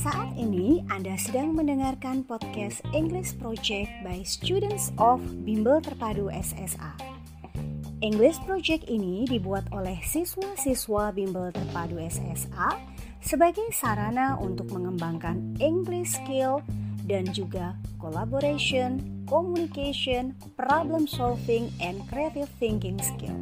Anda 0.00 1.12
sedang 1.20 1.52
mendengarkan 1.52 2.24
podcast 2.24 2.80
English 2.96 3.36
Project 3.36 3.92
by 4.00 4.24
Students 4.24 4.96
of 4.96 5.20
Bimbel 5.44 5.84
Terpadu 5.84 6.32
SSA. 6.32 6.96
English 8.00 8.40
Project 8.48 8.88
ini 8.88 9.28
dibuat 9.28 9.68
oleh 9.76 10.00
siswa-siswa 10.00 11.12
Bimbel 11.12 11.52
Terpadu 11.52 12.00
SSA 12.00 12.80
sebagai 13.20 13.68
sarana 13.76 14.40
untuk 14.40 14.72
mengembangkan 14.72 15.60
English 15.60 16.16
skill 16.16 16.64
dan 17.04 17.28
juga 17.36 17.76
collaboration, 18.00 19.04
communication, 19.28 20.32
problem 20.56 21.04
solving, 21.04 21.68
and 21.84 22.00
creative 22.08 22.48
thinking 22.56 22.96
skill. 23.04 23.36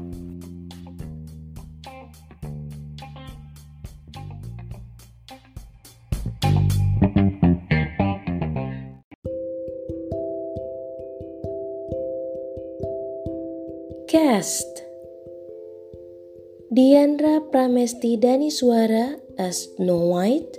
Cast 14.08 14.64
Diandra 16.72 17.44
Pramesti 17.52 18.16
Daniswara 18.16 19.20
as 19.36 19.68
Snow 19.76 20.08
White. 20.08 20.56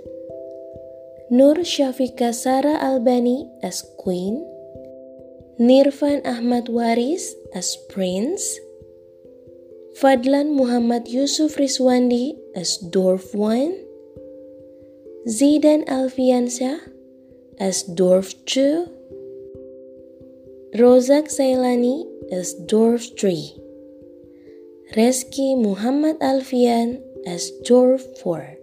Nur 1.34 1.56
Syafika 1.66 2.30
Sara 2.32 2.78
Albani 2.78 3.50
as 3.60 3.82
Queen. 3.98 4.46
Nirfan 5.58 6.22
Ahmad 6.24 6.70
Waris 6.70 7.34
as 7.52 7.74
Prince. 7.90 8.60
Fadlan 9.98 10.54
Muhammad 10.54 11.08
Yusuf 11.08 11.56
Rizwandi 11.58 12.38
as 12.54 12.78
Dwarf 12.78 13.34
1 13.34 13.74
Zidan 15.26 15.82
Alfiansyah 15.90 16.78
as 17.58 17.82
Dwarf 17.82 18.30
2 18.46 18.86
Rozak 20.78 21.26
Sailani 21.26 22.09
as 22.32 22.54
Dwarf 22.66 23.18
3. 23.18 23.54
Reski 24.96 25.60
Muhammad 25.60 26.18
Alfian 26.20 27.00
as 27.26 27.50
Dwarf 27.66 28.02
4. 28.22 28.56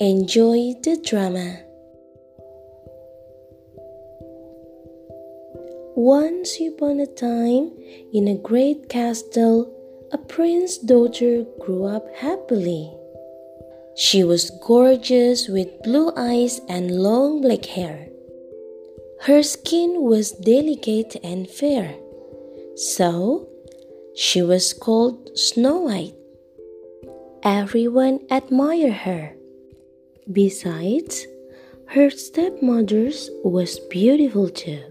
Enjoy 0.00 0.74
the 0.82 1.00
drama. 1.04 1.60
Once 5.96 6.60
upon 6.60 7.00
a 7.00 7.06
time, 7.06 7.70
in 8.12 8.28
a 8.28 8.34
great 8.34 8.88
castle, 8.88 9.70
a 10.12 10.18
prince's 10.18 10.78
daughter 10.78 11.44
grew 11.60 11.84
up 11.84 12.04
happily. 12.16 12.90
She 13.96 14.24
was 14.24 14.50
gorgeous 14.50 15.48
with 15.48 15.82
blue 15.82 16.12
eyes 16.16 16.60
and 16.68 16.90
long 16.90 17.40
black 17.40 17.64
hair. 17.64 18.08
Her 19.24 19.42
skin 19.42 20.02
was 20.02 20.32
delicate 20.32 21.16
and 21.24 21.48
fair, 21.48 21.96
so 22.74 23.48
she 24.14 24.42
was 24.42 24.74
called 24.74 25.16
Snow 25.32 25.88
White. 25.88 26.12
Everyone 27.42 28.20
admired 28.30 28.92
her. 29.08 29.32
Besides, 30.30 31.26
her 31.96 32.10
stepmother's 32.10 33.30
was 33.42 33.78
beautiful 33.88 34.50
too. 34.50 34.82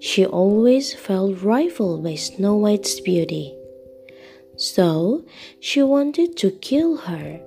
She 0.00 0.26
always 0.26 0.92
felt 0.92 1.40
rivaled 1.40 2.02
by 2.02 2.16
Snow 2.16 2.56
White's 2.56 2.98
beauty, 2.98 3.54
so 4.56 5.24
she 5.60 5.84
wanted 5.84 6.36
to 6.38 6.50
kill 6.50 6.96
her. 6.96 7.38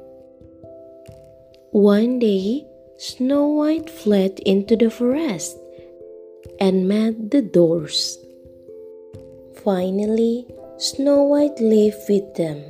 One 1.71 2.19
day, 2.19 2.65
Snow 2.95 3.49
White 3.49 3.89
fled 3.89 4.39
into 4.45 4.77
the 4.77 4.89
forest 4.89 5.57
and 6.59 6.87
met 6.87 7.31
the 7.31 7.41
dwarfs. 7.41 8.17
Finally, 9.63 10.45
Snow 10.77 11.23
White 11.23 11.59
lived 11.59 12.03
with 12.09 12.33
them. 12.35 12.63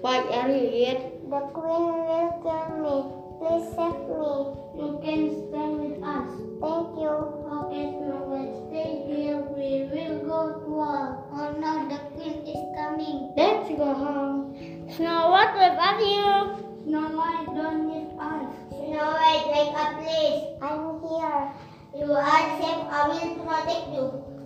What 0.00 0.30
are 0.32 0.48
you 0.48 0.70
yet? 0.70 1.00
The 1.28 1.40
queen 1.50 1.90
will 2.06 2.30
kill 2.42 2.70
me. 2.78 2.96
Please 3.38 3.66
save 3.74 3.98
me. 4.06 4.30
You 4.78 4.88
can 5.02 5.20
stay 5.34 5.68
with 5.74 5.98
us. 6.06 6.30
Thank 6.62 6.90
you. 7.02 7.14
Okay, 7.58 7.84
Snow 7.98 8.22
White, 8.30 8.54
stay 8.70 9.02
here. 9.10 9.42
We 9.58 9.90
will 9.90 10.18
go 10.22 10.60
to 10.60 10.70
war. 10.70 11.26
Oh 11.32 11.50
no, 11.58 11.88
the 11.90 11.98
queen 12.14 12.46
is 12.46 12.62
coming. 12.78 13.34
Let's 13.36 13.68
go 13.74 13.92
home. 13.92 14.54
Snow 14.94 15.30
White, 15.30 15.54
where 15.58 15.74
are 15.74 16.00
you? 16.00 16.62
Snow 16.84 17.10
White, 17.18 17.50
don't 17.58 17.88
need 17.90 18.14
us. 18.22 18.54
Snow 18.70 19.10
White, 19.18 19.46
wake 19.50 19.74
up, 19.74 19.98
please. 19.98 20.46
I'm 20.62 21.02
here. 21.02 21.50
You 21.98 22.12
are 22.12 22.46
safe. 22.62 22.86
I 22.86 23.08
will 23.08 23.34
protect 23.44 23.88
you. 23.92 24.37